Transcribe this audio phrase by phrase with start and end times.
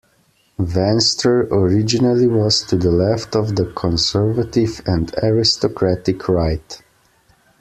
[0.57, 6.81] Venstre originally was to the left of the conservative and aristocratic right.